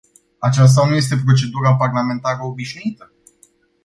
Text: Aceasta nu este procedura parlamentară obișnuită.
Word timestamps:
Aceasta 0.39 0.85
nu 0.87 0.95
este 0.95 1.17
procedura 1.25 1.75
parlamentară 1.75 2.43
obișnuită. 2.43 3.11